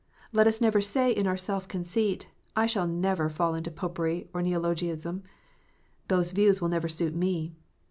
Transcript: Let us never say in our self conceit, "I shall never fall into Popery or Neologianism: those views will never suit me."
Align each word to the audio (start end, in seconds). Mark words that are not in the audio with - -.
Let 0.33 0.47
us 0.47 0.59
never 0.59 0.81
say 0.81 1.11
in 1.11 1.27
our 1.27 1.37
self 1.37 1.67
conceit, 1.67 2.27
"I 2.55 2.65
shall 2.65 2.87
never 2.87 3.29
fall 3.29 3.53
into 3.53 3.69
Popery 3.69 4.27
or 4.33 4.41
Neologianism: 4.41 5.21
those 6.07 6.31
views 6.31 6.59
will 6.59 6.69
never 6.69 6.89
suit 6.89 7.13
me." 7.13 7.53